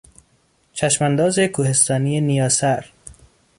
[0.73, 2.85] چشم انداز کوهستانی نیاسر